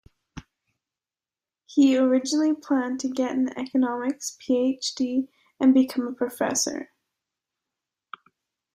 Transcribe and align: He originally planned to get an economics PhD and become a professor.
He 1.67 1.95
originally 1.95 2.55
planned 2.55 2.99
to 3.01 3.07
get 3.07 3.33
an 3.35 3.55
economics 3.55 4.35
PhD 4.41 5.27
and 5.59 5.75
become 5.75 6.07
a 6.07 6.11
professor. 6.11 6.89